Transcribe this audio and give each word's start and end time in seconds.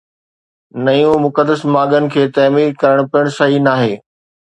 نيون 0.85 1.17
مقدس 1.25 1.59
ماڳن 1.73 2.03
کي 2.13 2.23
تعمير 2.35 2.69
ڪرڻ 2.81 2.97
پڻ 3.11 3.23
صحيح 3.39 3.61
ناهي 3.71 3.93